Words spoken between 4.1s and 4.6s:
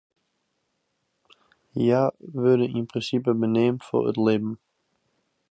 it libben.